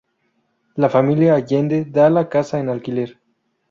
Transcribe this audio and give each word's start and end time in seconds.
La 0.77 0.89
familia 0.89 1.35
Allende 1.35 1.85
da 1.85 2.09
la 2.09 2.27
casa 2.27 2.57
en 2.59 2.69
alquiler. 2.69 3.19